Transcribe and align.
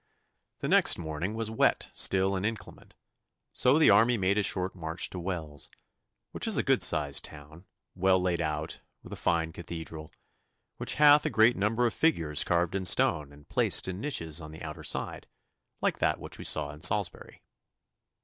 The 0.61 0.67
next 0.67 0.97
morning 0.97 1.35
was 1.35 1.51
wet 1.51 1.89
still 1.93 2.35
and 2.35 2.43
inclement, 2.43 2.95
so 3.53 3.77
the 3.77 3.91
army 3.91 4.17
made 4.17 4.39
a 4.39 4.41
short 4.41 4.73
march 4.75 5.11
to 5.11 5.19
Wells, 5.19 5.69
which 6.31 6.47
is 6.47 6.57
a 6.57 6.63
good 6.63 6.81
sized 6.81 7.23
town, 7.23 7.67
well 7.93 8.19
laid 8.19 8.41
out, 8.41 8.79
with 9.03 9.13
a 9.13 9.15
fine 9.15 9.53
cathedral, 9.53 10.09
which 10.77 10.95
hath 10.95 11.23
a 11.27 11.29
great 11.29 11.55
number 11.55 11.85
of 11.85 11.93
figures 11.93 12.43
carved 12.43 12.73
in 12.73 12.85
stone 12.85 13.31
and 13.31 13.47
placed 13.47 13.87
in 13.87 14.01
niches 14.01 14.41
on 14.41 14.49
the 14.49 14.63
outer 14.63 14.83
side, 14.83 15.27
like 15.81 15.99
that 15.99 16.19
which 16.19 16.39
we 16.39 16.45
saw 16.45 16.71
at 16.71 16.83
Salisbury. 16.83 17.43